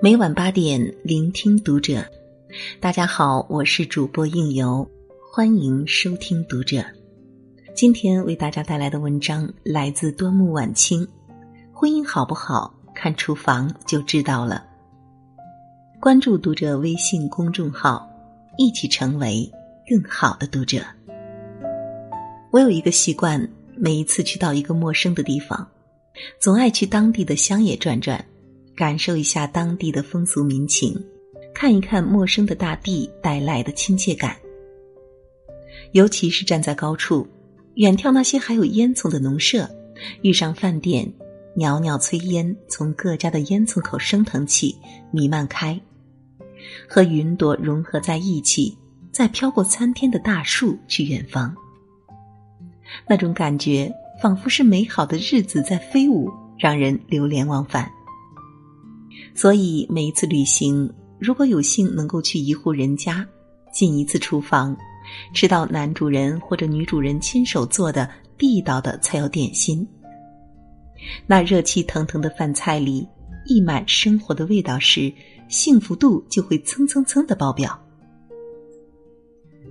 [0.00, 2.04] 每晚八点，聆听读者。
[2.78, 4.88] 大家好，我是主播应由，
[5.32, 6.84] 欢迎收听读者。
[7.74, 11.04] 今天为大家带来的文章来自端木晚清。
[11.72, 14.64] 婚姻好不好，看厨房就知道了。
[15.98, 18.08] 关注读者微信公众号，
[18.56, 19.50] 一起成为
[19.88, 20.80] 更好的读者。
[22.52, 25.68] 我有一个习惯，每一次去到一个陌生的地方，
[26.40, 28.24] 总爱去当地的乡野转转。
[28.78, 30.96] 感受一下当地的风俗民情，
[31.52, 34.36] 看一看陌生的大地带来的亲切感。
[35.90, 37.26] 尤其是站在高处，
[37.74, 39.68] 远眺那些还有烟囱的农舍，
[40.22, 41.12] 遇上饭店，
[41.56, 44.76] 袅袅炊烟从各家的烟囱口升腾起，
[45.10, 45.80] 弥漫开，
[46.88, 48.78] 和云朵融合在一起，
[49.10, 51.52] 再飘过参天的大树去远方。
[53.08, 57.90] 那种感觉仿佛是美好的日子在飞舞，让人流连忘返。
[59.34, 63.26] 所以每一次旅行，如果有幸能够去一户人家，
[63.72, 64.76] 进一次厨房，
[65.32, 69.86] 吃到男主人或者女主人亲手做的地道的菜肴点心，
[71.26, 73.06] 那热气腾腾的饭菜里
[73.46, 75.12] 溢满生活的味道时，
[75.48, 77.78] 幸福度就会蹭蹭蹭的爆表。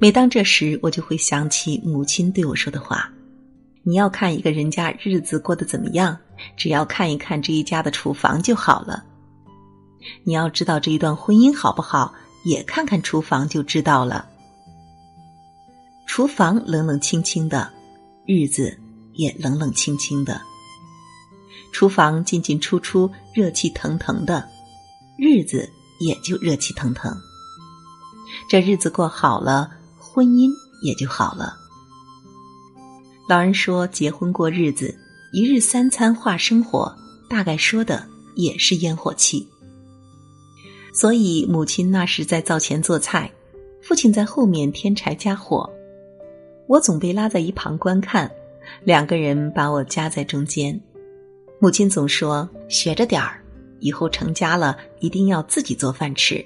[0.00, 3.10] 每当这时，我就会想起母亲对我说的话
[3.82, 6.18] ：“你要看一个人家日子过得怎么样，
[6.56, 9.04] 只要看一看这一家的厨房就好了。”
[10.24, 14.28] 你要知道这一段婚姻好不好，也看看厨房就知道了。
[16.06, 17.72] 厨房冷冷清清的，
[18.26, 18.78] 日子
[19.14, 20.40] 也冷冷清清的；
[21.72, 24.48] 厨房进进出出，热气腾腾的，
[25.18, 25.68] 日子
[26.00, 27.16] 也就热气腾腾。
[28.48, 30.50] 这日子过好了，婚姻
[30.82, 31.56] 也就好了。
[33.26, 34.94] 老人说：“结婚过日子，
[35.32, 36.94] 一日三餐话生活，
[37.28, 39.48] 大概说的也是烟火气。”
[40.94, 43.28] 所以，母亲那时在灶前做菜，
[43.82, 45.68] 父亲在后面添柴加火，
[46.68, 48.30] 我总被拉在一旁观看，
[48.84, 50.80] 两个人把我夹在中间。
[51.58, 53.42] 母亲总说：“学着点儿，
[53.80, 56.42] 以后成家了一定要自己做饭吃，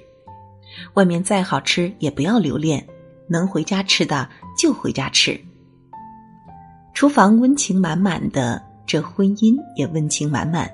[0.95, 2.83] 外面再好吃也不要留恋，
[3.27, 5.39] 能回家吃的就回家吃。”
[6.95, 10.67] 厨房温情满满的，这婚姻也温情满满。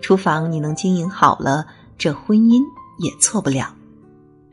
[0.00, 1.66] 厨房你能经营好了。
[2.00, 2.62] 这婚姻
[2.98, 3.76] 也错不了。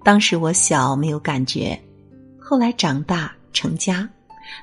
[0.04, 1.80] 当时我小，没有感觉；
[2.38, 4.08] 后来长大成家，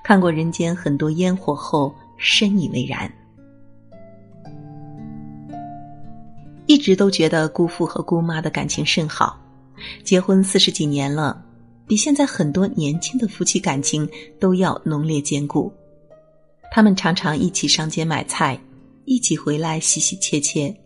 [0.04, 3.10] 看过人间很多烟火后，深以为然。
[6.66, 9.40] 一直都觉得姑父和姑妈的感情甚好，
[10.02, 11.42] 结婚四十几年了，
[11.86, 14.06] 比现在很多年轻的夫妻感情
[14.38, 15.72] 都要浓烈坚固。
[16.70, 18.60] 他们常常一起上街买菜，
[19.06, 20.76] 一起回来洗洗切切。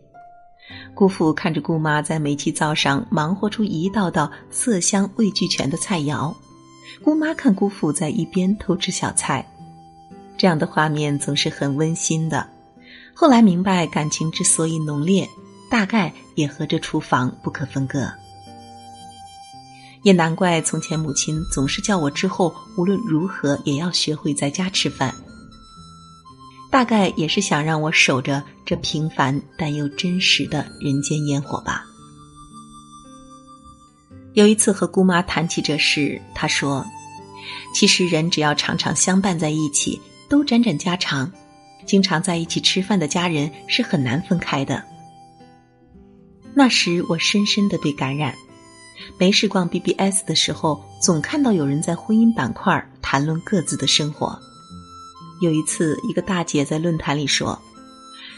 [0.99, 6.35] 姑父看着姑妈在煤气灶上忙活出一道道色香味俱全的菜肴，
[7.05, 9.49] 姑妈看姑父在一边偷吃小菜，
[10.37, 12.45] 这样的画面总是很温馨的。
[13.15, 15.29] 后来明白，感情之所以浓烈，
[15.71, 18.13] 大概也和这厨房不可分割。
[20.03, 25.15] 也难怪从前母亲总是叫我之后无论如何也要学会在家吃饭。
[26.71, 31.85] 大概也是想让我守着这平凡但又真实的人间烟火吧。
[34.35, 36.85] 有一次和姑妈谈起这事，她说
[37.75, 41.33] ：“其实人只要常常相伴在一起，都沾沾家常，
[41.87, 44.85] 经常在一起吃饭的家人是很难分开的。”
[46.55, 48.35] 那时我深深的被感染，
[49.17, 54.39] 没事逛 BBS 的时候，总看到有人在婚姻板块谈论各自的生活。
[55.41, 57.61] 有一次，一个大姐在论坛里说：“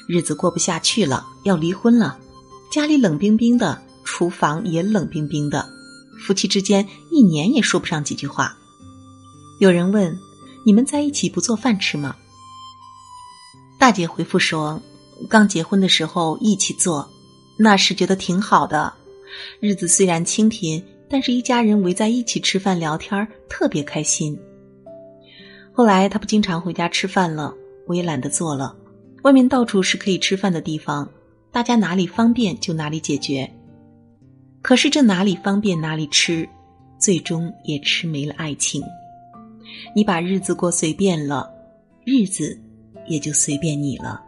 [0.06, 2.19] 日子过不下去了，要离婚了。
[2.71, 5.69] 家里冷冰冰的，厨房也冷冰冰的，
[6.21, 8.56] 夫妻之间一年也说不上几句话。”
[9.60, 10.19] 有人问
[10.65, 12.16] ：“你们在一起不做饭吃吗？”
[13.78, 14.83] 大姐回复说
[15.31, 17.10] ：“刚结婚的时候一起做，
[17.59, 18.92] 那时觉得挺好的。
[19.59, 24.39] 日子虽然清贫，但是一家人围在一起吃饭聊天，特别开心。”
[25.72, 27.55] 后来他不经常回家吃饭了，
[27.87, 28.77] 我也懒得做了。
[29.22, 31.09] 外面到处是可以吃饭的地方，
[31.53, 33.51] 大家哪里方便就哪里解决。
[34.63, 36.49] 可是这哪里方便哪里吃，
[36.99, 38.83] 最终也吃没了爱情。
[39.95, 41.51] 你把日子过随便了，
[42.05, 42.59] 日子
[43.07, 44.22] 也就随便你了。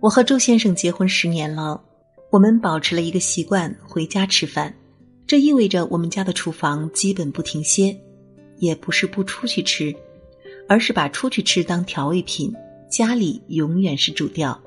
[0.00, 1.80] 我和周先生结婚十年了，
[2.30, 4.74] 我们保持了一个习惯：回家吃饭。
[5.26, 7.96] 这意味着我们家的厨房基本不停歇。
[8.64, 9.94] 也不是不出去吃，
[10.66, 12.52] 而是把出去吃当调味品，
[12.90, 14.58] 家里永远是主调。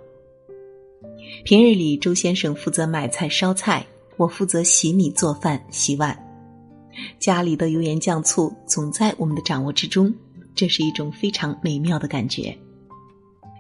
[1.44, 3.86] 平日里，周先生负责买菜烧菜，
[4.16, 6.18] 我负责洗米做饭洗碗。
[7.20, 10.14] 家里的油盐酱醋总在我们的掌握之中，
[10.54, 12.56] 这是一种非常美妙的感觉。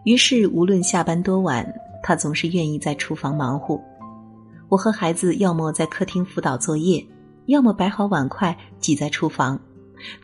[0.05, 1.67] 于是，无论下班多晚，
[2.03, 3.81] 他总是愿意在厨房忙活。
[4.69, 7.05] 我和孩子要么在客厅辅导作业，
[7.47, 9.59] 要么摆好碗筷挤在厨房，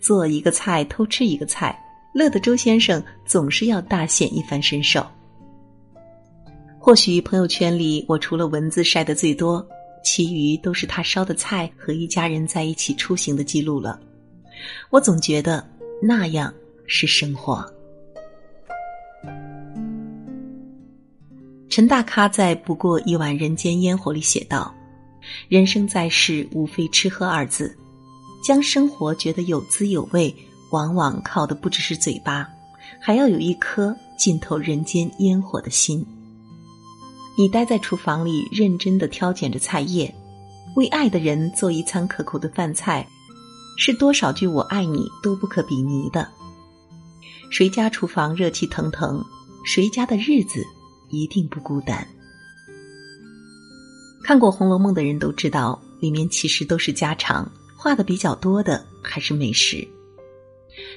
[0.02, 1.78] 做一个菜偷吃一个菜，
[2.14, 5.06] 乐得周先生总是要大显一番身手。
[6.80, 9.66] 或许朋友圈里我除了文字晒的最多，
[10.04, 14.00] 其余都是他烧的菜和一家人在一起出行的记录了。
[14.90, 15.66] 我总觉得
[16.02, 16.54] 那样
[16.86, 17.66] 是生活。
[21.70, 24.72] 陈大咖在《不过一碗人间烟火》里写道
[25.50, 27.76] ：“人生在世，无非吃喝二字。
[28.44, 30.36] 将生活觉得有滋有味，
[30.72, 32.48] 往往靠的不只是嘴巴，
[33.00, 36.06] 还要有一颗浸透人间烟火的心。”
[37.36, 40.14] 你待在厨房里，认真的挑拣着菜叶，
[40.76, 43.08] 为爱的人做一餐可口的饭菜，
[43.76, 46.30] 是多少句“我爱你”都不可比拟的。
[47.50, 49.24] 谁家厨房热气腾腾，
[49.66, 50.64] 谁家的日子
[51.10, 52.08] 一定不孤单。
[54.24, 57.52] 看过《红楼梦》的人都知道，里面其实都是家常，
[57.84, 59.86] 画的比较多的还是美食。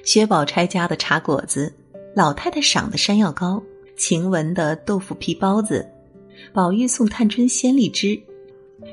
[0.05, 1.75] 薛宝钗家的茶果子，
[2.15, 3.61] 老太太赏的山药糕，
[3.97, 5.85] 晴雯的豆腐皮包子。
[6.53, 8.17] 宝玉送探春鲜荔枝，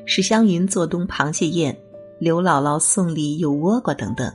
[0.08, 1.78] 史湘云做东螃蟹宴，
[2.20, 4.34] 刘姥姥送礼有倭瓜等等。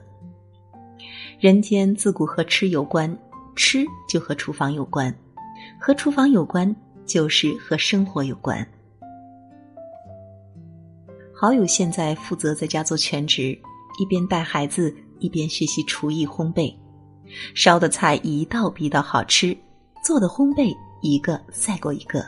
[1.40, 3.12] 人间自古和吃有关，
[3.56, 5.12] 吃就和厨房有关，
[5.80, 6.72] 和厨房有关
[7.04, 8.64] 就是和生活有关。
[11.40, 13.56] 好友现在负责在家做全职，
[14.00, 16.74] 一边带孩子一边学习厨艺烘焙，
[17.54, 19.56] 烧的菜一道比一道好吃，
[20.04, 22.26] 做的烘焙一个赛过一个。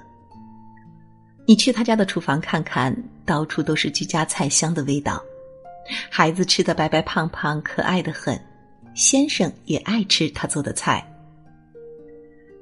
[1.45, 2.97] 你去他家的厨房看看，
[3.27, 5.21] 到处都是居家菜香的味道，
[6.09, 8.41] 孩子吃的白白胖胖，可爱的很，
[8.95, 11.05] 先生也爱吃他做的菜。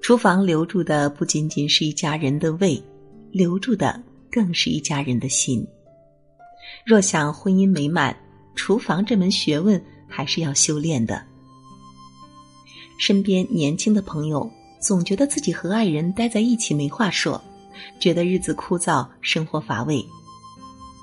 [0.00, 2.82] 厨房留住的不仅仅是一家人的胃，
[3.32, 5.62] 留住的更是一家人的心。
[6.88, 8.16] 若想婚姻美满，
[8.54, 11.22] 厨房这门学问还是要修炼的。
[12.98, 14.50] 身边年轻的朋友
[14.80, 17.38] 总觉得自己和爱人待在一起没话说。
[18.00, 20.02] 觉得日子枯燥，生活乏味，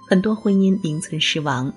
[0.10, 1.72] 很多婚姻名存实亡。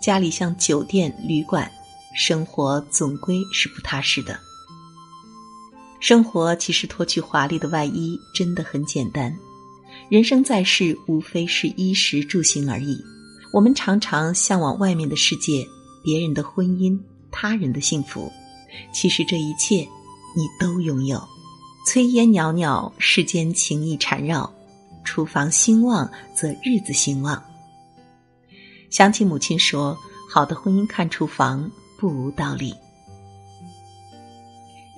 [0.00, 1.70] 家里像酒店、旅馆，
[2.16, 4.40] 生活总归是不踏实的。
[6.00, 9.36] 生活其实脱去华丽的外衣，真的很简单。
[10.10, 13.00] 人生在世，无非是衣食住行而已。
[13.52, 15.64] 我们常常向往外面的世界，
[16.02, 16.98] 别人的婚姻，
[17.30, 18.28] 他人的幸福。
[18.92, 19.86] 其实这一切，
[20.36, 21.22] 你都拥有。
[21.86, 24.50] 炊烟袅袅，世间情意缠绕；
[25.04, 27.40] 厨房兴旺，则日子兴旺。
[28.90, 29.96] 想起母亲说
[30.28, 32.74] ：“好的婚姻看厨房，不无道理。”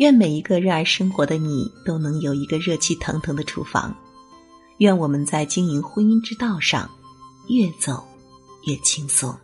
[0.01, 3.95] 愿每一个热爱生活的你，都能有一个热气腾腾的厨房。
[4.79, 6.91] 愿我们在经营婚姻之道上，
[7.49, 8.05] 越走
[8.67, 9.35] 越轻松。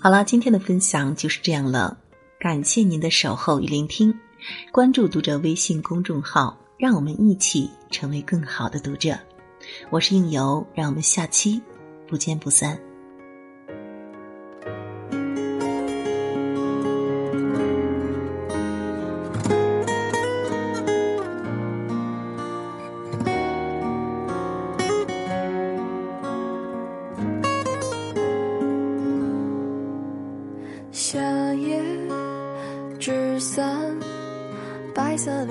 [0.00, 1.96] 好了，今天的分享就是这样了。
[2.40, 4.12] 感谢您的守候与聆听，
[4.72, 9.16] 关注读者微信公众号，让我们一起成为更好的读者。
[9.90, 11.62] 我是应由，让我们下期
[12.08, 12.91] 不见不散。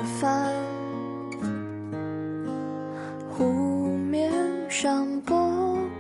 [0.02, 0.52] 的帆，
[3.30, 3.44] 湖
[4.10, 4.32] 面
[4.68, 5.38] 上波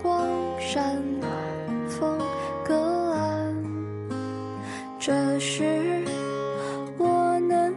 [0.01, 0.27] 光
[0.59, 0.99] 闪，
[1.87, 2.19] 风
[2.65, 2.73] 隔
[3.11, 3.55] 岸。
[4.99, 6.03] 这是
[6.97, 7.71] 我能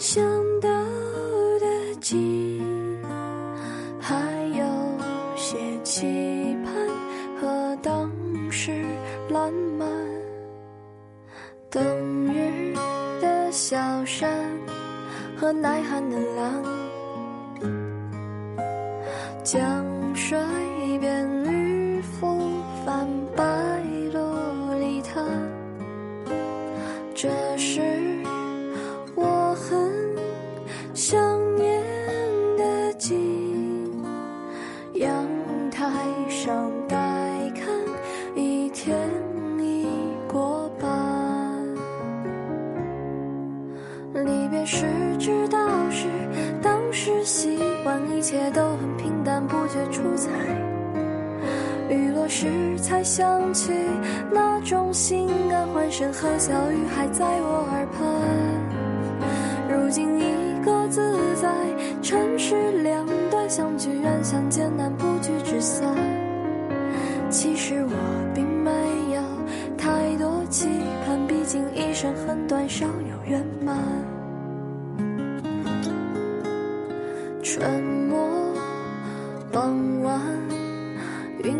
[0.00, 0.24] 想
[0.60, 0.68] 到
[1.60, 2.60] 的景，
[4.00, 4.16] 还
[4.56, 4.64] 有
[5.36, 6.74] 些期盼
[7.40, 8.10] 和当
[8.50, 8.84] 时
[9.28, 9.88] 烂漫。
[11.70, 11.80] 冬
[12.26, 12.74] 日
[13.20, 14.41] 的小山。
[15.42, 16.62] 和耐寒的狼，
[19.42, 20.38] 江水
[21.00, 23.42] 边渔夫泛白
[24.12, 24.20] 琉
[24.78, 25.20] 璃塔，
[27.12, 27.80] 这是
[48.32, 50.30] 一切都很平淡，不觉出彩。
[51.90, 52.48] 雨落时
[52.78, 53.70] 才想起，
[54.30, 58.08] 那种心安欢声和笑语还在我耳畔。
[59.68, 61.52] 如今一个自在，
[62.00, 65.94] 尘世两端，相聚远相艰难，不聚只散。
[67.28, 67.92] 其实我
[68.34, 68.70] 并没
[69.14, 69.22] 有
[69.76, 70.70] 太多期
[71.06, 73.76] 盼，毕竟一生很短，少有圆满。
[77.42, 77.91] 春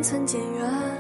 [0.03, 0.92] 曾，渐远。